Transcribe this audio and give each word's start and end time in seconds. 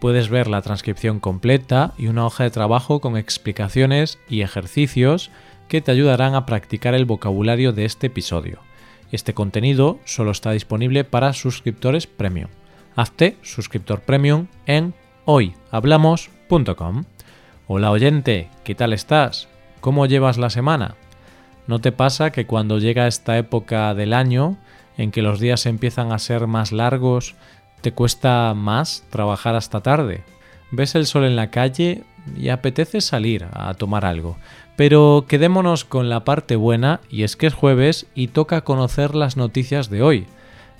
puedes 0.00 0.30
ver 0.30 0.48
la 0.48 0.62
transcripción 0.62 1.20
completa 1.20 1.92
y 1.98 2.08
una 2.08 2.26
hoja 2.26 2.44
de 2.44 2.50
trabajo 2.50 3.00
con 3.00 3.16
explicaciones 3.16 4.18
y 4.28 4.40
ejercicios 4.40 5.30
que 5.68 5.82
te 5.82 5.92
ayudarán 5.92 6.34
a 6.34 6.46
practicar 6.46 6.94
el 6.94 7.04
vocabulario 7.04 7.72
de 7.72 7.84
este 7.84 8.08
episodio. 8.08 8.60
Este 9.12 9.34
contenido 9.34 9.98
solo 10.04 10.30
está 10.30 10.52
disponible 10.52 11.04
para 11.04 11.32
suscriptores 11.32 12.06
premium. 12.06 12.48
Hazte 12.96 13.36
suscriptor 13.42 14.00
premium 14.00 14.46
en 14.66 14.94
hoyhablamos.com. 15.26 17.04
Hola 17.68 17.90
oyente, 17.90 18.48
¿qué 18.64 18.74
tal 18.74 18.92
estás? 18.92 19.48
¿Cómo 19.80 20.06
llevas 20.06 20.38
la 20.38 20.50
semana? 20.50 20.96
¿No 21.66 21.78
te 21.80 21.92
pasa 21.92 22.32
que 22.32 22.46
cuando 22.46 22.78
llega 22.78 23.06
esta 23.06 23.38
época 23.38 23.94
del 23.94 24.12
año, 24.12 24.56
en 24.96 25.12
que 25.12 25.22
los 25.22 25.40
días 25.40 25.66
empiezan 25.66 26.10
a 26.10 26.18
ser 26.18 26.46
más 26.46 26.72
largos, 26.72 27.36
te 27.80 27.92
cuesta 27.92 28.54
más 28.54 29.04
trabajar 29.10 29.54
hasta 29.54 29.80
tarde. 29.80 30.22
Ves 30.70 30.94
el 30.94 31.06
sol 31.06 31.24
en 31.24 31.36
la 31.36 31.50
calle 31.50 32.04
y 32.36 32.48
apetece 32.48 33.00
salir 33.00 33.46
a 33.52 33.74
tomar 33.74 34.04
algo. 34.04 34.36
Pero 34.76 35.24
quedémonos 35.28 35.84
con 35.84 36.08
la 36.08 36.24
parte 36.24 36.56
buena 36.56 37.00
y 37.10 37.22
es 37.24 37.36
que 37.36 37.46
es 37.46 37.54
jueves 37.54 38.06
y 38.14 38.28
toca 38.28 38.62
conocer 38.62 39.14
las 39.14 39.36
noticias 39.36 39.90
de 39.90 40.02
hoy. 40.02 40.26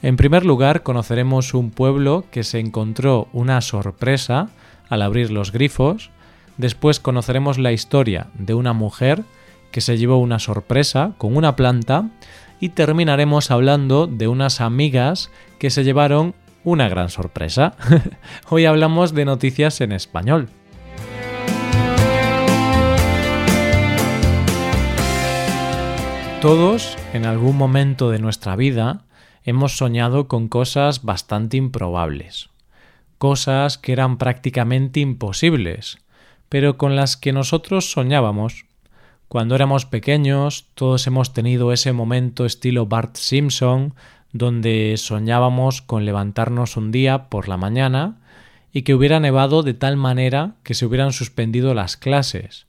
En 0.03 0.17
primer 0.17 0.47
lugar, 0.47 0.83
conoceremos 0.83 1.53
un 1.53 1.71
pueblo 1.71 2.25
que 2.31 2.43
se 2.43 2.59
encontró 2.59 3.29
una 3.33 3.61
sorpresa 3.61 4.49
al 4.89 5.03
abrir 5.03 5.31
los 5.31 5.53
grifos. 5.53 6.11
Después 6.57 7.01
conoceremos 7.01 7.59
la 7.59 7.73
historia 7.73 8.29
de 8.35 8.55
una 8.55 8.73
mujer 8.73 9.25
que 9.71 9.81
se 9.81 9.99
llevó 9.99 10.17
una 10.17 10.39
sorpresa 10.39 11.13
con 11.19 11.37
una 11.37 11.57
planta. 11.57 12.09
Y 12.59 12.71
terminaremos 12.71 13.51
hablando 13.51 14.07
de 14.07 14.29
unas 14.29 14.61
amigas 14.61 15.31
que 15.59 15.71
se 15.71 15.85
llevaron 15.85 16.35
una 16.65 16.89
gran 16.89 17.09
sorpresa. 17.09 17.75
Hoy 18.49 18.67
hablamos 18.67 19.15
de 19.15 19.25
noticias 19.25 19.81
en 19.81 19.93
español. 19.93 20.49
Todos, 26.41 26.97
en 27.13 27.27
algún 27.27 27.57
momento 27.57 28.11
de 28.11 28.19
nuestra 28.19 28.57
vida, 28.57 29.05
hemos 29.45 29.77
soñado 29.77 30.27
con 30.27 30.49
cosas 30.49 31.03
bastante 31.03 31.59
improbables, 31.59 32.49
cosas 33.19 33.77
que 33.77 33.93
eran 33.93 34.17
prácticamente 34.17 35.01
imposibles, 35.01 35.99
pero 36.49 36.79
con 36.79 36.97
las 36.97 37.19
que 37.19 37.33
nosotros 37.33 37.91
soñábamos. 37.93 38.65
Cuando 39.29 39.55
éramos 39.55 39.85
pequeños, 39.85 40.67
todos 40.75 41.07
hemos 41.07 41.35
tenido 41.35 41.73
ese 41.73 41.93
momento 41.93 42.47
estilo 42.47 42.87
Bart 42.87 43.17
Simpson, 43.17 43.95
donde 44.33 44.95
soñábamos 44.97 45.83
con 45.83 46.05
levantarnos 46.05 46.77
un 46.77 46.93
día 46.93 47.29
por 47.29 47.49
la 47.49 47.57
mañana 47.57 48.19
y 48.73 48.83
que 48.83 48.95
hubiera 48.95 49.21
nevado 49.21 49.63
de 49.63 49.75
tal 49.75 49.97
manera 49.97 50.55
que 50.63 50.75
se 50.75 50.87
hubieran 50.87 51.13
suspendido 51.13 51.75
las 51.75 51.97
clases, 51.97 52.67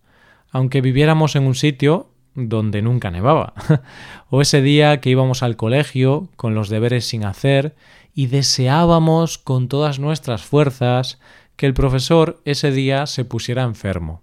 aunque 0.51 0.81
viviéramos 0.81 1.35
en 1.35 1.43
un 1.43 1.55
sitio 1.55 2.09
donde 2.33 2.81
nunca 2.81 3.11
nevaba, 3.11 3.53
o 4.29 4.41
ese 4.41 4.61
día 4.61 5.01
que 5.01 5.09
íbamos 5.09 5.43
al 5.43 5.57
colegio 5.57 6.29
con 6.35 6.55
los 6.55 6.69
deberes 6.69 7.05
sin 7.05 7.25
hacer 7.25 7.75
y 8.13 8.27
deseábamos 8.27 9.37
con 9.37 9.67
todas 9.67 9.99
nuestras 9.99 10.43
fuerzas 10.43 11.19
que 11.55 11.65
el 11.65 11.73
profesor 11.73 12.41
ese 12.45 12.71
día 12.71 13.05
se 13.05 13.25
pusiera 13.25 13.63
enfermo. 13.63 14.21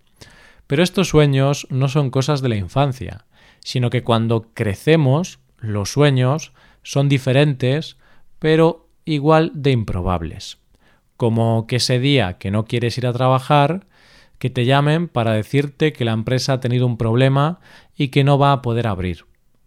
Pero 0.66 0.82
estos 0.82 1.08
sueños 1.08 1.66
no 1.70 1.88
son 1.88 2.10
cosas 2.10 2.42
de 2.42 2.48
la 2.48 2.56
infancia, 2.56 3.24
sino 3.60 3.90
que 3.90 4.02
cuando 4.02 4.48
crecemos, 4.54 5.38
los 5.58 5.92
sueños 5.92 6.52
son 6.88 7.10
diferentes, 7.10 7.98
pero 8.38 8.88
igual 9.04 9.52
de 9.52 9.72
improbables. 9.72 10.56
Como 11.18 11.66
que 11.66 11.76
ese 11.76 11.98
día 11.98 12.38
que 12.38 12.50
no 12.50 12.64
quieres 12.64 12.96
ir 12.96 13.06
a 13.06 13.12
trabajar, 13.12 13.86
que 14.38 14.48
te 14.48 14.64
llamen 14.64 15.06
para 15.06 15.34
decirte 15.34 15.92
que 15.92 16.06
la 16.06 16.12
empresa 16.12 16.54
ha 16.54 16.60
tenido 16.60 16.86
un 16.86 16.96
problema 16.96 17.60
y 17.94 18.08
que 18.08 18.24
no 18.24 18.38
va 18.38 18.52
a 18.52 18.62
poder 18.62 18.86
abrir. 18.86 19.26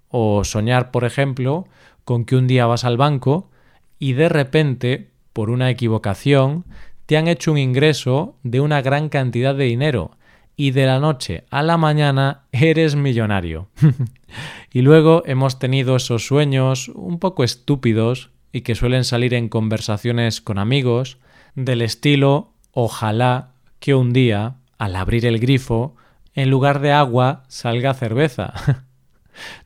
O 0.10 0.44
soñar, 0.44 0.90
por 0.90 1.04
ejemplo, 1.04 1.68
con 2.06 2.26
que 2.26 2.36
un 2.36 2.48
día 2.48 2.66
vas 2.66 2.86
al 2.86 2.98
banco 2.98 3.52
y 4.00 4.14
de 4.14 4.28
repente, 4.28 5.12
por 5.32 5.52
una 5.52 5.70
equivocación, 5.70 6.66
te 7.06 7.18
han 7.18 7.28
hecho 7.28 7.52
un 7.52 7.60
ingreso 7.60 8.36
de 8.42 8.62
una 8.62 8.82
gran 8.82 9.10
cantidad 9.10 9.54
de 9.54 9.66
dinero 9.66 10.18
y 10.56 10.72
de 10.72 10.86
la 10.86 11.00
noche 11.00 11.46
a 11.50 11.64
la 11.64 11.78
mañana 11.78 12.44
eres 12.52 12.96
millonario. 12.96 13.70
y 14.74 14.82
luego 14.82 15.24
hemos 15.26 15.60
tenido 15.60 15.96
esos 15.96 16.26
sueños 16.26 16.90
un 16.90 17.20
poco 17.20 17.44
estúpidos 17.44 18.32
y 18.52 18.62
que 18.62 18.76
suelen 18.76 19.04
salir 19.04 19.34
en 19.34 19.50
conversaciones 19.50 20.42
con 20.42 20.58
amigos 20.60 21.18
del 21.56 21.82
estilo 21.82 22.52
ojalá 22.72 23.52
que 23.80 23.96
un 23.96 24.14
día, 24.14 24.56
al 24.78 24.96
abrir 24.96 25.26
el 25.26 25.40
grifo, 25.40 25.96
en 26.34 26.50
lugar 26.50 26.80
de 26.80 26.92
agua 26.92 27.44
salga 27.48 27.94
cerveza. 27.94 28.54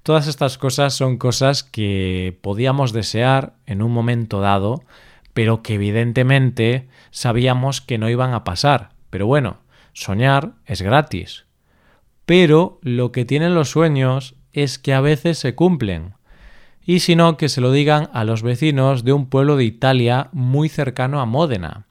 Todas 0.04 0.28
estas 0.28 0.58
cosas 0.58 0.94
son 0.94 1.18
cosas 1.18 1.64
que 1.64 2.38
podíamos 2.42 2.94
desear 2.94 3.56
en 3.66 3.82
un 3.82 3.92
momento 3.92 4.40
dado, 4.40 4.84
pero 5.34 5.62
que 5.62 5.76
evidentemente 5.76 6.88
sabíamos 7.12 7.82
que 7.82 7.98
no 7.98 8.10
iban 8.10 8.34
a 8.34 8.44
pasar. 8.44 8.90
Pero 9.10 9.28
bueno, 9.28 9.58
Soñar 9.96 10.56
es 10.66 10.82
gratis. 10.82 11.46
Pero 12.26 12.80
lo 12.82 13.14
que 13.14 13.24
tienen 13.24 13.56
los 13.56 13.70
sueños 13.70 14.36
es 14.52 14.78
que 14.78 14.94
a 14.94 15.00
veces 15.00 15.40
se 15.40 15.56
cumplen. 15.56 16.14
Y 16.86 17.00
si 17.00 17.16
no, 17.16 17.38
que 17.38 17.48
se 17.48 17.62
lo 17.62 17.72
digan 17.72 18.10
a 18.14 18.26
los 18.26 18.44
vecinos 18.44 19.06
de 19.06 19.14
un 19.14 19.28
pueblo 19.30 19.56
de 19.56 19.64
Italia 19.64 20.30
muy 20.34 20.68
cercano 20.68 21.22
a 21.22 21.26
Módena, 21.26 21.88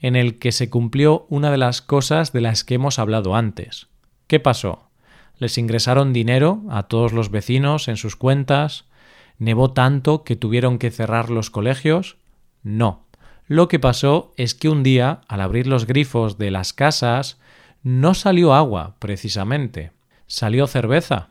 en 0.00 0.16
el 0.16 0.38
que 0.38 0.52
se 0.52 0.68
cumplió 0.68 1.26
una 1.30 1.50
de 1.50 1.56
las 1.56 1.80
cosas 1.80 2.32
de 2.34 2.42
las 2.42 2.62
que 2.62 2.74
hemos 2.74 2.98
hablado 2.98 3.34
antes. 3.34 3.88
¿Qué 4.26 4.38
pasó? 4.38 4.90
¿Les 5.38 5.56
ingresaron 5.56 6.12
dinero 6.12 6.62
a 6.68 6.84
todos 6.84 7.14
los 7.14 7.30
vecinos 7.30 7.88
en 7.88 7.96
sus 7.96 8.16
cuentas? 8.16 8.84
¿Nevó 9.38 9.72
tanto 9.72 10.24
que 10.24 10.36
tuvieron 10.36 10.78
que 10.78 10.90
cerrar 10.90 11.30
los 11.30 11.48
colegios? 11.48 12.18
No. 12.62 13.06
Lo 13.46 13.68
que 13.68 13.78
pasó 13.78 14.34
es 14.36 14.54
que 14.54 14.68
un 14.68 14.82
día, 14.82 15.22
al 15.26 15.40
abrir 15.40 15.66
los 15.66 15.86
grifos 15.86 16.36
de 16.36 16.50
las 16.50 16.74
casas, 16.74 17.38
no 17.86 18.14
salió 18.14 18.52
agua, 18.52 18.96
precisamente, 18.98 19.92
salió 20.26 20.66
cerveza. 20.66 21.28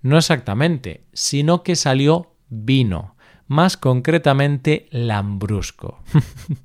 No 0.00 0.16
exactamente, 0.16 1.04
sino 1.12 1.62
que 1.62 1.76
salió 1.76 2.32
vino, 2.48 3.16
más 3.48 3.76
concretamente 3.76 4.86
lambrusco. 4.92 6.02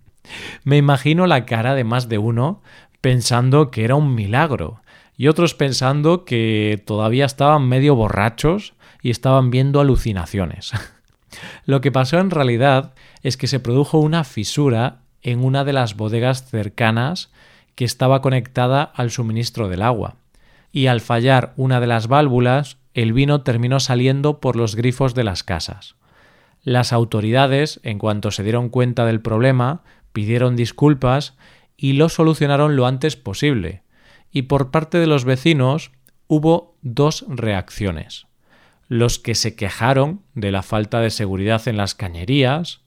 Me 0.63 0.77
imagino 0.77 1.27
la 1.27 1.45
cara 1.45 1.75
de 1.75 1.83
más 1.83 2.07
de 2.07 2.17
uno 2.17 2.61
pensando 3.01 3.71
que 3.71 3.83
era 3.83 3.95
un 3.95 4.15
milagro 4.15 4.79
y 5.17 5.27
otros 5.27 5.53
pensando 5.53 6.23
que 6.23 6.81
todavía 6.85 7.25
estaban 7.25 7.67
medio 7.67 7.93
borrachos 7.93 8.73
y 9.01 9.09
estaban 9.09 9.51
viendo 9.51 9.81
alucinaciones. 9.81 10.71
Lo 11.65 11.81
que 11.81 11.91
pasó 11.91 12.19
en 12.19 12.31
realidad 12.31 12.93
es 13.21 13.35
que 13.35 13.47
se 13.47 13.59
produjo 13.59 13.97
una 13.97 14.23
fisura 14.23 15.01
en 15.21 15.43
una 15.43 15.65
de 15.65 15.73
las 15.73 15.97
bodegas 15.97 16.49
cercanas 16.49 17.31
que 17.75 17.85
estaba 17.85 18.21
conectada 18.21 18.83
al 18.83 19.11
suministro 19.11 19.67
del 19.69 19.81
agua, 19.81 20.15
y 20.71 20.87
al 20.87 21.01
fallar 21.01 21.53
una 21.57 21.79
de 21.79 21.87
las 21.87 22.07
válvulas, 22.07 22.77
el 22.93 23.13
vino 23.13 23.41
terminó 23.41 23.79
saliendo 23.79 24.39
por 24.39 24.55
los 24.55 24.75
grifos 24.75 25.13
de 25.13 25.23
las 25.23 25.43
casas. 25.43 25.95
Las 26.63 26.93
autoridades, 26.93 27.79
en 27.83 27.99
cuanto 27.99 28.31
se 28.31 28.43
dieron 28.43 28.69
cuenta 28.69 29.05
del 29.05 29.21
problema, 29.21 29.83
pidieron 30.13 30.55
disculpas 30.55 31.35
y 31.77 31.93
lo 31.93 32.09
solucionaron 32.09 32.75
lo 32.75 32.87
antes 32.87 33.15
posible, 33.17 33.83
y 34.31 34.43
por 34.43 34.71
parte 34.71 34.97
de 34.97 35.07
los 35.07 35.25
vecinos 35.25 35.91
hubo 36.27 36.75
dos 36.81 37.25
reacciones. 37.27 38.27
Los 38.87 39.19
que 39.19 39.35
se 39.35 39.55
quejaron 39.55 40.21
de 40.33 40.51
la 40.51 40.63
falta 40.63 41.01
de 41.01 41.09
seguridad 41.09 41.67
en 41.67 41.77
las 41.77 41.95
cañerías, 41.95 42.81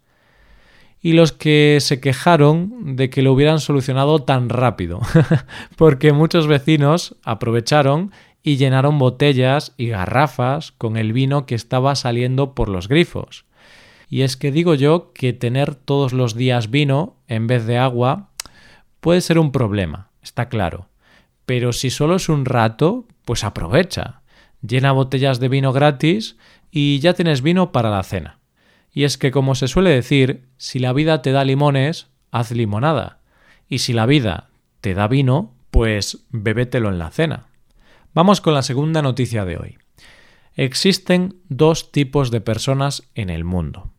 y 1.01 1.13
los 1.13 1.33
que 1.33 1.79
se 1.81 2.01
quejaron 2.01 2.97
de 2.97 3.11
que 3.11 3.23
lo 3.23 3.33
hubieran 3.33 3.61
solucionado 3.61 4.21
tan 4.21 4.49
rápido, 4.49 5.01
porque 5.77 6.13
muchos 6.13 6.47
vecinos 6.47 7.17
aprovecharon 7.23 8.13
y 8.43 8.57
llenaron 8.57 8.99
botellas 8.99 9.75
y 9.77 9.89
garrafas 9.89 10.73
con 10.73 10.97
el 10.97 11.13
vino 11.13 11.47
que 11.47 11.55
estaba 11.55 11.95
saliendo 11.95 12.55
por 12.55 12.69
los 12.69 12.89
grifos. 12.89 13.45
Y 14.09 14.23
es 14.23 14.37
que 14.37 14.51
digo 14.51 14.75
yo 14.75 15.13
que 15.13 15.33
tener 15.33 15.75
todos 15.75 16.13
los 16.13 16.35
días 16.35 16.71
vino 16.71 17.17
en 17.27 17.47
vez 17.47 17.67
de 17.67 17.79
agua 17.79 18.31
puede 19.01 19.21
ser 19.21 19.39
un 19.39 19.53
problema, 19.53 20.11
está 20.23 20.49
claro. 20.49 20.89
pero 21.47 21.73
si 21.73 21.89
solo 21.89 22.17
es 22.17 22.29
un 22.29 22.45
rato, 22.45 23.07
pues 23.25 23.43
aprovecha. 23.43 24.21
Llena 24.61 24.93
botellas 24.93 25.41
de 25.41 25.49
vino 25.49 25.73
gratis 25.73 26.37
y 26.71 26.99
ya 26.99 27.15
tienes 27.15 27.41
vino 27.41 27.73
para 27.73 27.89
la 27.89 28.03
cena. 28.03 28.39
Y 28.93 29.05
es 29.05 29.19
que, 29.19 29.31
como 29.31 29.55
se 29.55 29.69
suele 29.69 29.91
decir, 29.91 30.49
si 30.57 30.79
la 30.79 30.93
vida 30.93 31.23
te 31.23 31.33
da 31.33 31.45
limones, 31.45 32.09
haz 32.31 32.51
limonada. 32.51 33.19
Y 33.69 33.79
si 33.79 33.93
la 33.93 34.07
vida 34.07 34.49
te 34.81 34.95
da 34.95 35.09
vino, 35.09 35.55
pues 35.71 36.25
bebételo 36.31 36.89
en 36.89 36.99
la 36.99 37.11
cena. 37.11 37.47
Vamos 38.15 38.41
con 38.41 38.55
la 38.55 38.63
segunda 38.63 39.03
noticia 39.03 39.45
de 39.45 39.57
hoy. 39.57 39.79
Existen 40.55 41.37
dos 41.49 41.93
tipos 41.93 42.31
de 42.31 42.41
personas 42.41 43.09
en 43.15 43.31
el 43.31 43.45
mundo. 43.45 43.93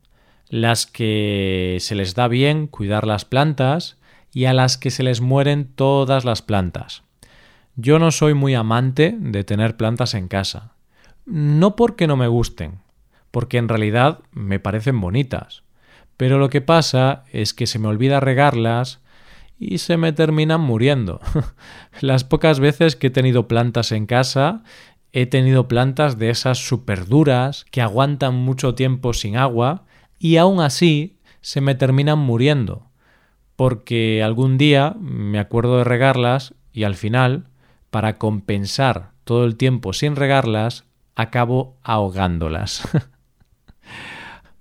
Las 0.49 0.85
que 0.85 1.77
se 1.79 1.95
les 1.95 2.15
da 2.15 2.27
bien 2.27 2.67
cuidar 2.67 3.07
las 3.07 3.23
plantas 3.23 3.97
y 4.33 4.45
a 4.45 4.53
las 4.53 4.77
que 4.77 4.91
se 4.91 5.03
les 5.03 5.21
mueren 5.21 5.71
todas 5.73 6.25
las 6.25 6.41
plantas. 6.41 7.03
Yo 7.75 7.97
no 7.99 8.11
soy 8.11 8.33
muy 8.33 8.55
amante 8.55 9.15
de 9.17 9.43
tener 9.43 9.77
plantas 9.77 10.13
en 10.13 10.27
casa. 10.27 10.73
No 11.25 11.75
porque 11.75 12.07
no 12.07 12.17
me 12.17 12.27
gusten, 12.27 12.79
porque 13.31 13.57
en 13.57 13.67
realidad 13.67 14.19
me 14.31 14.59
parecen 14.59 14.99
bonitas. 14.99 15.63
Pero 16.17 16.37
lo 16.37 16.49
que 16.49 16.61
pasa 16.61 17.23
es 17.31 17.53
que 17.53 17.67
se 17.67 17.79
me 17.79 17.87
olvida 17.87 18.19
regarlas 18.19 18.99
y 19.59 19.79
se 19.79 19.97
me 19.97 20.13
terminan 20.13 20.61
muriendo. 20.61 21.19
Las 22.01 22.23
pocas 22.23 22.59
veces 22.59 22.95
que 22.95 23.07
he 23.07 23.11
tenido 23.11 23.47
plantas 23.47 23.91
en 23.91 24.05
casa, 24.05 24.63
he 25.11 25.25
tenido 25.25 25.67
plantas 25.67 26.17
de 26.17 26.29
esas 26.29 26.57
súper 26.57 27.05
duras 27.07 27.65
que 27.71 27.81
aguantan 27.81 28.35
mucho 28.35 28.75
tiempo 28.75 29.13
sin 29.13 29.37
agua 29.37 29.85
y 30.17 30.37
aún 30.37 30.61
así 30.61 31.17
se 31.41 31.61
me 31.61 31.75
terminan 31.75 32.19
muriendo. 32.19 32.87
Porque 33.55 34.23
algún 34.23 34.57
día 34.57 34.95
me 34.99 35.39
acuerdo 35.39 35.79
de 35.79 35.83
regarlas 35.83 36.53
y 36.71 36.83
al 36.83 36.95
final, 36.95 37.47
para 37.89 38.17
compensar 38.17 39.11
todo 39.23 39.45
el 39.45 39.57
tiempo 39.57 39.93
sin 39.93 40.15
regarlas, 40.15 40.85
acabo 41.15 41.77
ahogándolas. 41.83 42.87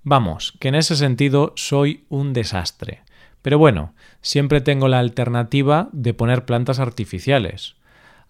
Vamos, 0.03 0.53
que 0.59 0.69
en 0.69 0.75
ese 0.75 0.95
sentido 0.95 1.53
soy 1.55 2.05
un 2.09 2.33
desastre. 2.33 3.01
Pero 3.41 3.57
bueno, 3.57 3.93
siempre 4.21 4.61
tengo 4.61 4.87
la 4.87 4.99
alternativa 4.99 5.89
de 5.91 6.13
poner 6.13 6.45
plantas 6.45 6.79
artificiales, 6.79 7.75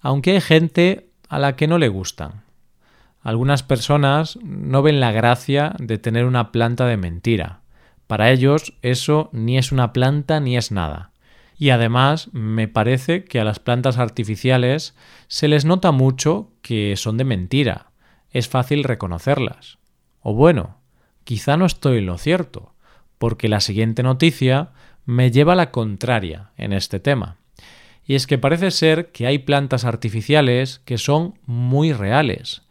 aunque 0.01 0.31
hay 0.31 0.41
gente 0.41 1.09
a 1.27 1.39
la 1.39 1.55
que 1.55 1.67
no 1.67 1.77
le 1.77 1.89
gustan. 1.89 2.43
Algunas 3.21 3.63
personas 3.63 4.39
no 4.43 4.81
ven 4.81 4.99
la 4.99 5.11
gracia 5.11 5.75
de 5.77 5.97
tener 5.97 6.25
una 6.25 6.51
planta 6.51 6.85
de 6.85 6.97
mentira. 6.97 7.61
Para 8.07 8.31
ellos 8.31 8.73
eso 8.81 9.29
ni 9.33 9.57
es 9.57 9.71
una 9.71 9.93
planta 9.93 10.39
ni 10.39 10.57
es 10.57 10.71
nada. 10.71 11.11
Y 11.57 11.71
además 11.71 12.29
me 12.31 12.67
parece 12.69 13.25
que 13.25 13.39
a 13.39 13.43
las 13.43 13.59
plantas 13.59 13.97
artificiales 13.97 14.95
se 15.27 15.49
les 15.49 15.65
nota 15.65 15.91
mucho 15.91 16.51
que 16.61 16.95
son 16.95 17.17
de 17.17 17.25
mentira. 17.25 17.91
Es 18.31 18.47
fácil 18.47 18.85
reconocerlas. 18.85 19.77
O 20.21 20.33
bueno, 20.33 20.78
quizá 21.23 21.57
no 21.57 21.65
estoy 21.65 21.99
en 21.99 22.05
lo 22.05 22.17
cierto, 22.17 22.73
porque 23.17 23.49
la 23.49 23.59
siguiente 23.59 24.03
noticia 24.03 24.69
me 25.05 25.31
lleva 25.31 25.53
a 25.53 25.55
la 25.55 25.71
contraria 25.71 26.51
en 26.57 26.73
este 26.73 26.99
tema. 26.99 27.37
Y 28.05 28.15
es 28.15 28.25
que 28.25 28.37
parece 28.37 28.71
ser 28.71 29.11
que 29.11 29.27
hay 29.27 29.39
plantas 29.39 29.85
artificiales 29.85 30.81
que 30.85 30.97
son 30.97 31.35
muy 31.45 31.93
reales. 31.93 32.63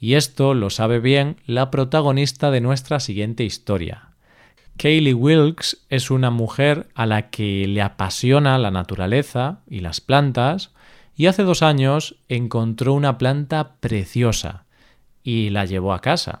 Y 0.00 0.14
esto 0.14 0.54
lo 0.54 0.70
sabe 0.70 0.98
bien 0.98 1.36
la 1.46 1.70
protagonista 1.70 2.50
de 2.50 2.60
nuestra 2.60 2.98
siguiente 3.00 3.44
historia. 3.44 4.10
Kaylee 4.78 5.14
Wilkes 5.14 5.84
es 5.90 6.10
una 6.10 6.30
mujer 6.30 6.88
a 6.94 7.06
la 7.06 7.28
que 7.28 7.66
le 7.68 7.82
apasiona 7.82 8.58
la 8.58 8.70
naturaleza 8.70 9.60
y 9.68 9.80
las 9.80 10.00
plantas 10.00 10.72
y 11.14 11.26
hace 11.26 11.42
dos 11.42 11.62
años 11.62 12.16
encontró 12.28 12.94
una 12.94 13.18
planta 13.18 13.74
preciosa 13.80 14.64
y 15.22 15.50
la 15.50 15.66
llevó 15.66 15.92
a 15.92 16.00
casa. 16.00 16.40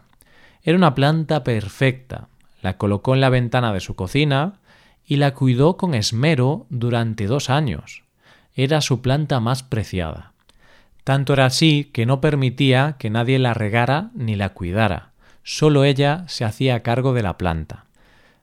Era 0.62 0.76
una 0.76 0.94
planta 0.94 1.42
perfecta. 1.44 2.28
La 2.62 2.76
colocó 2.76 3.14
en 3.14 3.20
la 3.20 3.30
ventana 3.30 3.72
de 3.72 3.80
su 3.80 3.94
cocina 3.94 4.54
y 5.06 5.16
la 5.16 5.34
cuidó 5.34 5.76
con 5.76 5.94
esmero 5.94 6.66
durante 6.68 7.26
dos 7.26 7.50
años. 7.50 8.02
Era 8.54 8.80
su 8.80 9.00
planta 9.00 9.40
más 9.40 9.62
preciada. 9.62 10.32
Tanto 11.04 11.32
era 11.32 11.46
así 11.46 11.90
que 11.92 12.06
no 12.06 12.20
permitía 12.20 12.96
que 12.98 13.10
nadie 13.10 13.38
la 13.38 13.54
regara 13.54 14.10
ni 14.14 14.36
la 14.36 14.50
cuidara. 14.50 15.10
Solo 15.42 15.84
ella 15.84 16.24
se 16.28 16.44
hacía 16.44 16.82
cargo 16.82 17.14
de 17.14 17.22
la 17.22 17.38
planta. 17.38 17.86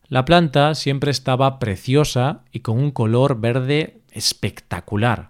La 0.09 0.25
planta 0.25 0.73
siempre 0.73 1.11
estaba 1.11 1.59
preciosa 1.59 2.41
y 2.51 2.61
con 2.61 2.77
un 2.79 2.91
color 2.91 3.39
verde 3.39 3.99
espectacular. 4.11 5.29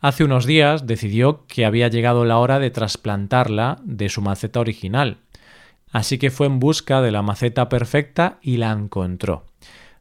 Hace 0.00 0.24
unos 0.24 0.46
días 0.46 0.86
decidió 0.86 1.44
que 1.46 1.66
había 1.66 1.88
llegado 1.88 2.24
la 2.24 2.38
hora 2.38 2.58
de 2.58 2.70
trasplantarla 2.70 3.78
de 3.84 4.08
su 4.08 4.22
maceta 4.22 4.60
original, 4.60 5.18
así 5.90 6.18
que 6.18 6.30
fue 6.30 6.46
en 6.46 6.60
busca 6.60 7.00
de 7.00 7.10
la 7.10 7.22
maceta 7.22 7.68
perfecta 7.68 8.38
y 8.42 8.56
la 8.56 8.72
encontró. 8.72 9.44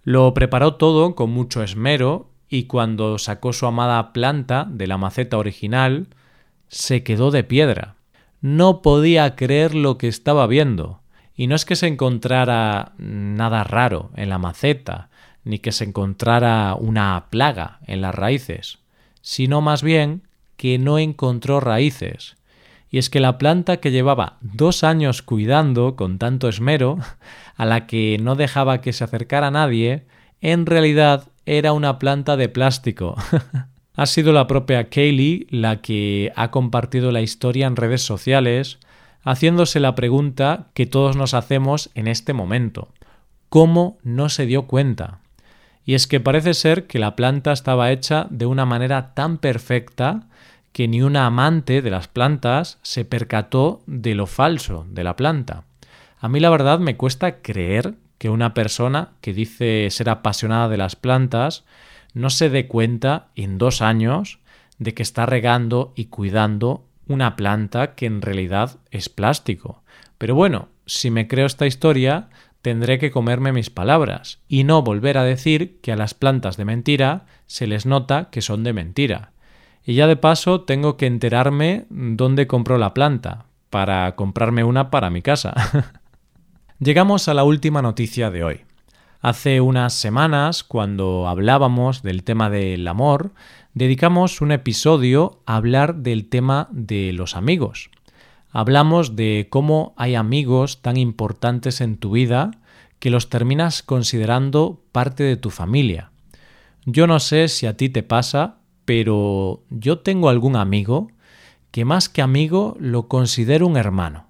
Lo 0.03 0.33
preparó 0.33 0.75
todo 0.75 1.15
con 1.15 1.31
mucho 1.31 1.63
esmero 1.63 2.30
y 2.47 2.63
cuando 2.63 3.18
sacó 3.18 3.53
su 3.53 3.65
amada 3.65 4.12
planta 4.12 4.68
de 4.69 4.88
la 4.88 4.97
maceta 4.97 5.38
original, 5.38 6.07
se 6.68 7.03
quedó 7.03 7.31
de 7.31 7.44
piedra. 7.44 7.95
No 8.41 8.81
podía 8.81 9.36
creer 9.36 9.75
lo 9.75 9.97
que 9.97 10.07
estaba 10.07 10.47
viendo. 10.47 11.01
Y 11.36 11.47
no 11.47 11.56
es 11.56 11.65
que 11.65 11.75
se 11.75 11.88
encontrara 11.88 12.94
nada 12.97 13.63
raro 13.63 14.12
en 14.15 14.30
la 14.30 14.39
maceta, 14.39 15.09
ni 15.44 15.59
que 15.59 15.71
se 15.71 15.85
encontrara 15.85 16.75
una 16.75 17.27
plaga 17.30 17.80
en 17.85 18.01
las 18.01 18.13
raíces, 18.13 18.80
sino 19.21 19.62
más 19.62 19.83
bien 19.83 20.27
que 20.57 20.77
no 20.77 21.00
encontró 21.00 21.59
raíces. 21.59 22.35
Y 22.91 22.97
es 22.97 23.09
que 23.09 23.19
la 23.19 23.38
planta 23.38 23.77
que 23.77 23.91
llevaba 23.91 24.38
dos 24.41 24.83
años 24.83 25.21
cuidando 25.21 25.95
con 25.95 26.18
tanto 26.18 26.50
esmero 26.50 26.97
a 27.56 27.65
la 27.65 27.86
que 27.88 28.18
no 28.19 28.36
dejaba 28.36 28.81
que 28.81 28.94
se 28.94 29.03
acercara 29.03 29.51
nadie, 29.51 30.06
en 30.41 30.65
realidad 30.65 31.27
era 31.45 31.74
una 31.74 32.00
planta 32.00 32.38
de 32.38 32.50
plástico. 32.50 33.15
ha 33.95 34.06
sido 34.06 34.31
la 34.31 34.47
propia 34.47 34.89
Kaylee 34.89 35.47
la 35.50 35.81
que 35.81 36.31
ha 36.36 36.51
compartido 36.51 37.12
la 37.12 37.21
historia 37.21 37.68
en 37.68 37.75
redes 37.75 38.01
sociales, 38.01 38.80
haciéndose 39.24 39.80
la 39.80 39.94
pregunta 39.94 40.68
que 40.74 40.85
todos 40.85 41.15
nos 41.15 41.33
hacemos 41.33 41.89
en 41.95 42.07
este 42.07 42.33
momento. 42.33 42.89
¿Cómo 43.50 43.97
no 44.03 44.30
se 44.30 44.45
dio 44.45 44.68
cuenta? 44.68 45.19
Y 45.83 45.95
es 45.95 46.07
que 46.07 46.19
parece 46.19 46.53
ser 46.53 46.88
que 46.88 47.00
la 47.00 47.15
planta 47.15 47.51
estaba 47.51 47.92
hecha 47.92 48.27
de 48.30 48.45
una 48.45 48.65
manera 48.65 49.13
tan 49.15 49.38
perfecta 49.38 50.27
que 50.71 50.88
ni 50.88 51.01
una 51.01 51.25
amante 51.25 51.81
de 51.81 51.89
las 51.89 52.07
plantas 52.07 52.80
se 52.81 53.06
percató 53.06 53.81
de 53.85 54.16
lo 54.16 54.28
falso 54.28 54.85
de 54.90 55.04
la 55.04 55.16
planta. 55.16 55.64
A 56.19 56.30
mí 56.30 56.40
la 56.40 56.49
verdad 56.49 56.80
me 56.80 56.97
cuesta 56.97 57.42
creer 57.42 57.95
que 58.18 58.30
una 58.30 58.54
persona 58.54 59.11
que 59.21 59.33
dice 59.33 59.88
ser 59.90 60.09
apasionada 60.09 60.68
de 60.68 60.78
las 60.78 60.95
plantas 60.95 61.64
no 62.14 62.30
se 62.30 62.49
dé 62.49 62.68
cuenta 62.68 63.28
en 63.35 63.57
dos 63.57 63.81
años 63.81 64.40
de 64.78 64.94
que 64.94 65.04
está 65.04 65.26
regando 65.26 65.94
y 65.95 66.06
cuidando 66.06 66.85
una 67.07 67.35
planta 67.35 67.95
que 67.95 68.06
en 68.06 68.21
realidad 68.21 68.78
es 68.92 69.09
plástico. 69.09 69.83
Pero 70.18 70.35
bueno, 70.35 70.69
si 70.85 71.11
me 71.11 71.28
creo 71.28 71.45
esta 71.45 71.66
historia, 71.66 72.30
tendré 72.61 72.99
que 72.99 73.11
comerme 73.11 73.52
mis 73.52 73.69
palabras 73.69 74.40
y 74.47 74.64
no 74.64 74.81
volver 74.81 75.18
a 75.18 75.23
decir 75.23 75.80
que 75.81 75.92
a 75.92 75.95
las 75.95 76.14
plantas 76.14 76.57
de 76.57 76.66
mentira 76.66 77.26
se 77.47 77.68
les 77.68 77.85
nota 77.85 78.30
que 78.31 78.42
son 78.42 78.64
de 78.64 78.73
mentira. 78.73 79.31
Y 79.89 79.95
ya 79.95 80.05
de 80.05 80.17
paso 80.17 80.61
tengo 80.61 80.97
que 80.97 81.07
enterarme 81.07 81.87
dónde 81.89 82.45
compró 82.45 82.77
la 82.77 82.93
planta, 82.93 83.45
para 83.71 84.15
comprarme 84.15 84.63
una 84.63 84.91
para 84.91 85.09
mi 85.09 85.23
casa. 85.23 85.55
Llegamos 86.79 87.27
a 87.27 87.33
la 87.33 87.43
última 87.43 87.81
noticia 87.81 88.29
de 88.29 88.43
hoy. 88.43 88.61
Hace 89.19 89.61
unas 89.61 89.95
semanas, 89.95 90.63
cuando 90.63 91.27
hablábamos 91.27 92.03
del 92.03 92.23
tema 92.23 92.51
del 92.51 92.87
amor, 92.87 93.31
dedicamos 93.73 94.41
un 94.41 94.51
episodio 94.51 95.41
a 95.47 95.55
hablar 95.55 95.95
del 95.95 96.29
tema 96.29 96.67
de 96.69 97.11
los 97.11 97.35
amigos. 97.35 97.89
Hablamos 98.51 99.15
de 99.15 99.47
cómo 99.49 99.95
hay 99.97 100.13
amigos 100.13 100.83
tan 100.83 100.97
importantes 100.97 101.81
en 101.81 101.97
tu 101.97 102.11
vida 102.11 102.51
que 102.99 103.09
los 103.09 103.29
terminas 103.29 103.81
considerando 103.81 104.83
parte 104.91 105.23
de 105.23 105.35
tu 105.35 105.49
familia. 105.49 106.11
Yo 106.85 107.07
no 107.07 107.19
sé 107.19 107.47
si 107.47 107.65
a 107.65 107.75
ti 107.75 107.89
te 107.89 108.03
pasa, 108.03 108.58
pero 108.89 109.61
yo 109.69 109.99
tengo 109.99 110.29
algún 110.29 110.55
amigo 110.55 111.11
que 111.69 111.85
más 111.85 112.09
que 112.09 112.23
amigo 112.23 112.75
lo 112.79 113.07
considero 113.07 113.67
un 113.67 113.77
hermano 113.77 114.25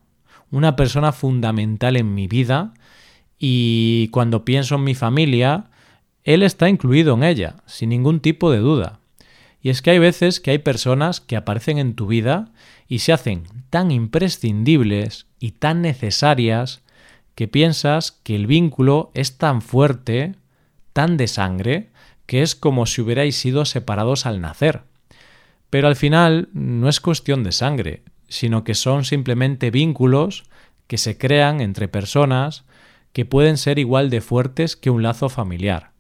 una 0.51 0.75
persona 0.75 1.13
fundamental 1.13 1.95
en 1.95 2.13
mi 2.13 2.27
vida 2.27 2.73
y 3.37 4.09
cuando 4.09 4.43
pienso 4.43 4.75
en 4.75 4.83
mi 4.83 4.95
familia, 4.95 5.67
él 6.25 6.43
está 6.43 6.67
incluido 6.67 7.13
en 7.13 7.23
ella, 7.23 7.55
sin 7.67 7.87
ningún 7.87 8.19
tipo 8.19 8.51
de 8.51 8.57
duda. 8.57 8.99
Y 9.61 9.69
es 9.69 9.81
que 9.81 9.91
hay 9.91 9.99
veces 9.99 10.41
que 10.41 10.51
hay 10.51 10.57
personas 10.57 11.21
que 11.21 11.37
aparecen 11.37 11.77
en 11.77 11.93
tu 11.93 12.07
vida 12.07 12.51
y 12.89 12.99
se 12.99 13.13
hacen 13.13 13.43
tan 13.69 13.91
imprescindibles 13.91 15.27
y 15.39 15.51
tan 15.51 15.81
necesarias 15.81 16.81
que 17.33 17.47
piensas 17.47 18.11
que 18.11 18.35
el 18.35 18.45
vínculo 18.45 19.09
es 19.13 19.37
tan 19.37 19.61
fuerte, 19.61 20.35
tan 20.91 21.15
de 21.15 21.27
sangre, 21.27 21.91
que 22.29 22.43
es 22.43 22.55
como 22.55 22.85
si 22.85 23.01
hubierais 23.01 23.35
sido 23.35 23.65
separados 23.65 24.27
al 24.27 24.39
nacer. 24.39 24.83
Pero 25.71 25.87
al 25.87 25.95
final 25.95 26.49
no 26.53 26.87
es 26.87 26.99
cuestión 26.99 27.43
de 27.43 27.51
sangre, 27.51 28.03
sino 28.27 28.63
que 28.63 28.75
son 28.75 29.03
simplemente 29.03 29.71
vínculos 29.71 30.43
que 30.85 30.99
se 30.99 31.17
crean 31.17 31.59
entre 31.59 31.87
personas 31.87 32.65
que 33.13 33.25
pueden 33.25 33.57
ser 33.57 33.79
igual 33.79 34.11
de 34.11 34.21
fuertes 34.21 34.75
que 34.75 34.91
un 34.91 35.01
lazo 35.01 35.29
familiar. 35.29 35.93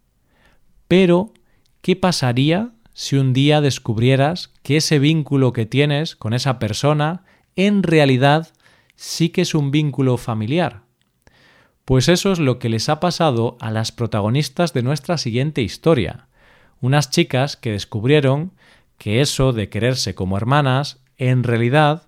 Pero, 0.87 1.33
¿qué 1.81 1.95
pasaría 1.95 2.73
si 2.93 3.15
un 3.15 3.33
día 3.33 3.59
descubrieras 3.59 4.53
que 4.61 4.77
ese 4.77 4.99
vínculo 4.99 5.51
que 5.51 5.65
tienes 5.65 6.15
con 6.15 6.35
esa 6.35 6.59
persona 6.59 7.23
en 7.55 7.81
realidad 7.81 8.49
sí 8.95 9.29
que 9.29 9.41
es 9.41 9.55
un 9.55 9.71
vínculo 9.71 10.17
familiar? 10.17 10.83
Pues 11.89 12.07
eso 12.07 12.31
es 12.31 12.37
lo 12.37 12.59
que 12.59 12.69
les 12.69 12.87
ha 12.87 12.99
pasado 12.99 13.57
a 13.59 13.71
las 13.71 13.91
protagonistas 13.91 14.73
de 14.73 14.83
nuestra 14.83 15.17
siguiente 15.17 15.63
historia, 15.63 16.27
unas 16.81 17.09
chicas 17.09 17.57
que 17.57 17.71
descubrieron 17.71 18.51
que 18.99 19.21
eso 19.21 19.53
de 19.53 19.69
quererse 19.69 20.13
como 20.13 20.37
hermanas 20.37 20.99
en 21.17 21.41
realidad 21.41 22.03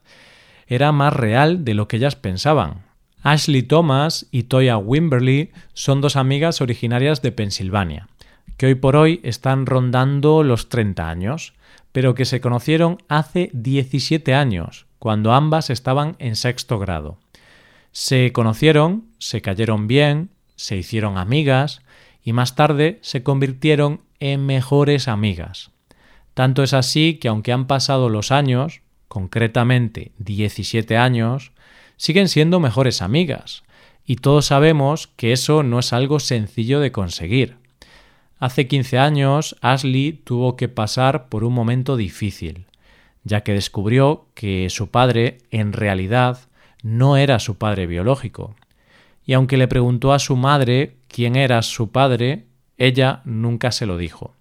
era 0.68 0.92
más 0.92 1.14
real 1.14 1.66
de 1.66 1.74
lo 1.74 1.88
que 1.88 1.98
ellas 1.98 2.16
pensaban. 2.16 2.84
Ashley 3.24 3.64
Thomas 3.64 4.28
y 4.30 4.44
Toya 4.44 4.78
Wimberly 4.78 5.50
son 5.74 6.00
dos 6.00 6.16
amigas 6.16 6.62
originarias 6.62 7.24
de 7.24 7.32
Pensilvania 7.32 8.08
que 8.58 8.68
hoy 8.68 8.76
por 8.76 8.96
hoy 8.96 9.20
están 9.24 9.66
rondando 9.66 10.44
los 10.44 10.70
30 10.70 11.10
años, 11.10 11.56
pero 11.92 12.14
que 12.14 12.26
se 12.26 12.40
conocieron 12.40 13.00
hace 13.08 13.50
17 13.54 14.36
años, 14.36 14.86
cuando 15.00 15.34
ambas 15.34 15.72
estaban 15.72 16.18
en 16.20 16.36
sexto 16.36 16.78
grado. 16.78 17.18
Se 17.92 18.32
conocieron, 18.32 19.06
se 19.18 19.42
cayeron 19.42 19.88
bien, 19.88 20.30
se 20.56 20.78
hicieron 20.78 21.18
amigas 21.18 21.82
y 22.24 22.34
más 22.34 22.56
tarde 22.56 23.00
se 23.02 23.24
convirtieron 23.24 24.02
en 24.20 24.46
mejores 24.46 25.08
amigas. 25.08 25.72
Tanto 26.34 26.64
es 26.64 26.74
así 26.74 27.16
que 27.16 27.28
aunque 27.28 27.52
han 27.52 27.68
pasado 27.68 28.10
los 28.10 28.32
años, 28.32 28.82
concretamente 29.08 30.14
17 30.20 30.96
años, 30.96 31.52
siguen 31.98 32.30
siendo 32.30 32.60
mejores 32.60 33.02
amigas. 33.02 33.64
Y 34.06 34.16
todos 34.16 34.46
sabemos 34.46 35.08
que 35.08 35.34
eso 35.34 35.64
no 35.64 35.80
es 35.80 35.92
algo 35.94 36.20
sencillo 36.20 36.80
de 36.80 36.92
conseguir. 36.92 37.58
Hace 38.40 38.68
15 38.68 38.98
años, 38.98 39.56
Ashley 39.62 40.14
tuvo 40.14 40.56
que 40.56 40.70
pasar 40.70 41.28
por 41.30 41.44
un 41.44 41.54
momento 41.54 41.98
difícil, 41.98 42.66
ya 43.24 43.42
que 43.42 43.54
descubrió 43.54 44.26
que 44.34 44.70
su 44.70 44.90
padre 44.90 45.40
en 45.52 45.74
realidad 45.74 46.40
no 46.82 47.18
era 47.18 47.40
su 47.40 47.58
padre 47.58 47.88
biológico. 47.88 48.56
Y 49.26 49.34
aunque 49.34 49.58
le 49.58 49.68
preguntó 49.68 50.14
a 50.14 50.20
su 50.20 50.36
madre 50.36 50.98
quién 51.08 51.36
era 51.36 51.62
su 51.62 51.92
padre, 51.92 52.48
ella 52.78 53.22
nunca 53.26 53.72
se 53.72 53.86
lo 53.86 53.98
dijo. 53.98 54.34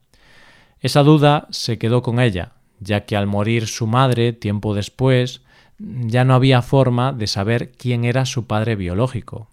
Esa 0.80 1.02
duda 1.02 1.47
se 1.50 1.78
quedó 1.78 2.02
con 2.02 2.20
ella, 2.20 2.52
ya 2.78 3.04
que 3.04 3.16
al 3.16 3.26
morir 3.26 3.66
su 3.66 3.87
madre 3.87 4.32
tiempo 4.32 4.75
después, 4.75 5.42
ya 5.78 6.25
no 6.25 6.35
había 6.35 6.62
forma 6.62 7.12
de 7.12 7.26
saber 7.26 7.73
quién 7.73 8.04
era 8.04 8.26
su 8.26 8.47
padre 8.47 8.76
biológico. 8.76 9.49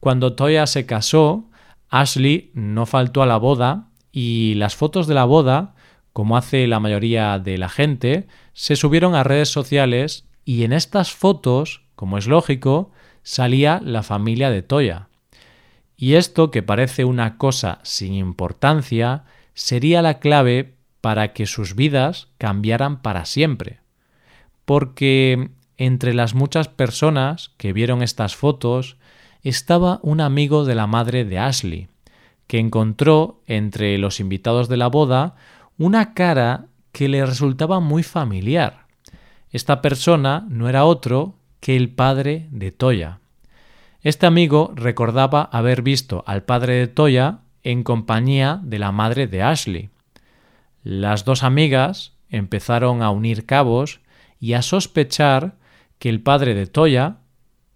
Cuando 0.00 0.34
Toya 0.34 0.66
se 0.66 0.86
casó, 0.86 1.44
Ashley 1.88 2.50
no 2.54 2.86
faltó 2.86 3.22
a 3.22 3.26
la 3.26 3.36
boda 3.36 3.88
y 4.12 4.54
las 4.54 4.76
fotos 4.76 5.06
de 5.06 5.14
la 5.14 5.24
boda, 5.24 5.74
como 6.12 6.36
hace 6.36 6.66
la 6.66 6.80
mayoría 6.80 7.38
de 7.38 7.58
la 7.58 7.68
gente, 7.68 8.26
se 8.54 8.76
subieron 8.76 9.14
a 9.14 9.24
redes 9.24 9.48
sociales 9.48 10.26
y 10.44 10.64
en 10.64 10.72
estas 10.72 11.12
fotos, 11.12 11.82
como 11.96 12.18
es 12.18 12.26
lógico, 12.28 12.92
salía 13.22 13.80
la 13.82 14.02
familia 14.02 14.50
de 14.50 14.62
Toya. 14.62 15.08
Y 15.96 16.14
esto, 16.14 16.50
que 16.50 16.62
parece 16.62 17.04
una 17.04 17.38
cosa 17.38 17.80
sin 17.82 18.14
importancia, 18.14 19.24
sería 19.54 20.02
la 20.02 20.18
clave 20.20 20.76
para 21.00 21.32
que 21.32 21.46
sus 21.46 21.74
vidas 21.74 22.28
cambiaran 22.38 23.00
para 23.00 23.24
siempre. 23.24 23.80
Porque 24.64 25.50
entre 25.78 26.14
las 26.14 26.34
muchas 26.34 26.68
personas 26.68 27.50
que 27.56 27.72
vieron 27.72 28.02
estas 28.02 28.36
fotos 28.36 28.96
estaba 29.42 30.00
un 30.02 30.20
amigo 30.20 30.64
de 30.64 30.74
la 30.74 30.86
madre 30.86 31.24
de 31.24 31.38
Ashley, 31.38 31.88
que 32.46 32.58
encontró 32.58 33.40
entre 33.46 33.96
los 33.98 34.20
invitados 34.20 34.68
de 34.68 34.76
la 34.76 34.88
boda 34.88 35.36
una 35.78 36.14
cara 36.14 36.66
que 36.92 37.08
le 37.08 37.24
resultaba 37.24 37.80
muy 37.80 38.02
familiar. 38.02 38.86
Esta 39.50 39.82
persona 39.82 40.46
no 40.48 40.68
era 40.68 40.84
otro 40.84 41.34
que 41.60 41.76
el 41.76 41.90
padre 41.90 42.46
de 42.50 42.72
Toya. 42.72 43.20
Este 44.02 44.26
amigo 44.26 44.72
recordaba 44.74 45.42
haber 45.42 45.82
visto 45.82 46.22
al 46.26 46.44
padre 46.44 46.74
de 46.74 46.86
Toya 46.86 47.40
en 47.62 47.82
compañía 47.82 48.60
de 48.62 48.78
la 48.78 48.92
madre 48.92 49.26
de 49.26 49.42
Ashley. 49.42 49.90
Las 50.84 51.24
dos 51.24 51.42
amigas 51.42 52.12
empezaron 52.30 53.02
a 53.02 53.10
unir 53.10 53.46
cabos 53.46 54.00
y 54.38 54.52
a 54.52 54.62
sospechar 54.62 55.56
que 55.98 56.08
el 56.08 56.20
padre 56.20 56.54
de 56.54 56.66
Toya 56.66 57.16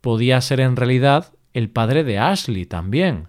podía 0.00 0.40
ser 0.40 0.60
en 0.60 0.76
realidad 0.76 1.32
el 1.52 1.70
padre 1.70 2.04
de 2.04 2.18
Ashley 2.18 2.66
también. 2.66 3.28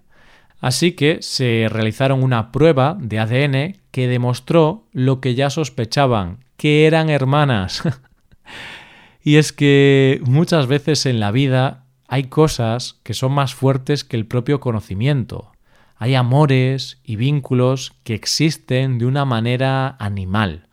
Así 0.59 0.91
que 0.91 1.23
se 1.23 1.67
realizaron 1.69 2.21
una 2.21 2.51
prueba 2.51 2.95
de 2.99 3.17
ADN 3.17 3.79
que 3.89 4.07
demostró 4.07 4.85
lo 4.91 5.19
que 5.19 5.33
ya 5.33 5.49
sospechaban, 5.49 6.45
que 6.55 6.85
eran 6.85 7.09
hermanas. 7.09 7.81
y 9.23 9.35
es 9.35 9.53
que 9.53 10.19
muchas 10.25 10.67
veces 10.67 11.05
en 11.05 11.19
la 11.19 11.31
vida 11.31 11.85
hay 12.07 12.25
cosas 12.25 12.99
que 13.03 13.13
son 13.13 13.31
más 13.31 13.53
fuertes 13.53 14.03
que 14.03 14.17
el 14.17 14.25
propio 14.25 14.59
conocimiento. 14.59 15.51
Hay 15.95 16.15
amores 16.15 16.99
y 17.03 17.15
vínculos 17.15 17.93
que 18.03 18.15
existen 18.15 18.97
de 18.97 19.05
una 19.05 19.23
manera 19.23 19.95
animal. 19.99 20.67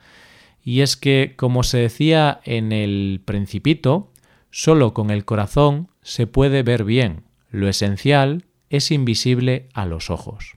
Y 0.64 0.80
es 0.80 0.96
que, 0.96 1.34
como 1.36 1.62
se 1.62 1.78
decía 1.78 2.40
en 2.44 2.72
el 2.72 3.20
principito, 3.24 4.10
solo 4.50 4.94
con 4.94 5.10
el 5.10 5.24
corazón 5.24 5.88
se 6.02 6.26
puede 6.26 6.62
ver 6.62 6.84
bien. 6.84 7.24
Lo 7.50 7.68
esencial 7.68 8.46
es 8.70 8.90
invisible 8.90 9.68
a 9.74 9.86
los 9.86 10.10
ojos. 10.10 10.56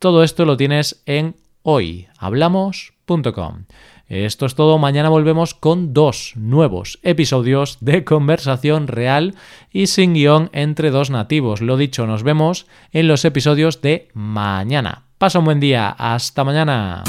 Todo 0.00 0.24
esto 0.24 0.44
lo 0.46 0.56
tienes 0.56 1.02
en 1.04 1.36
hoyhablamos.com. 1.62 3.64
Esto 4.08 4.46
es 4.46 4.54
todo, 4.54 4.78
mañana 4.78 5.10
volvemos 5.10 5.52
con 5.52 5.92
dos 5.92 6.32
nuevos 6.36 6.98
episodios 7.02 7.76
de 7.82 8.02
conversación 8.02 8.88
real 8.88 9.34
y 9.70 9.88
sin 9.88 10.14
guion 10.14 10.48
entre 10.54 10.90
dos 10.90 11.10
nativos. 11.10 11.60
Lo 11.60 11.76
dicho, 11.76 12.06
nos 12.06 12.22
vemos 12.22 12.66
en 12.92 13.08
los 13.08 13.26
episodios 13.26 13.82
de 13.82 14.08
mañana. 14.14 15.02
Pasa 15.18 15.38
un 15.38 15.44
buen 15.44 15.60
día. 15.60 15.90
Hasta 15.90 16.44
mañana. 16.44 17.04